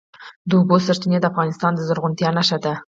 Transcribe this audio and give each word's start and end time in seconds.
د 0.49 0.51
اوبو 0.59 0.75
سرچینې 0.85 1.17
د 1.19 1.25
افغانستان 1.31 1.71
د 1.75 1.79
زرغونتیا 1.87 2.29
نښه 2.37 2.57
ده. 2.63 2.73